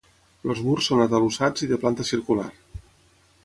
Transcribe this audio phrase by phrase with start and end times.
[0.53, 2.51] Els murs són atalussats i de planta circular.